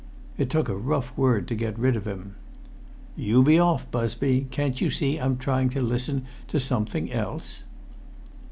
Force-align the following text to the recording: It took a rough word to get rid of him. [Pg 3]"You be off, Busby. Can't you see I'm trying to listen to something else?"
It 0.35 0.49
took 0.49 0.67
a 0.67 0.75
rough 0.75 1.15
word 1.15 1.47
to 1.47 1.53
get 1.53 1.77
rid 1.77 1.95
of 1.95 2.07
him. 2.07 2.33
[Pg 3.15 3.21
3]"You 3.33 3.43
be 3.43 3.59
off, 3.59 3.91
Busby. 3.91 4.47
Can't 4.49 4.81
you 4.81 4.89
see 4.89 5.19
I'm 5.19 5.37
trying 5.37 5.69
to 5.77 5.81
listen 5.83 6.25
to 6.47 6.59
something 6.59 7.11
else?" 7.11 7.65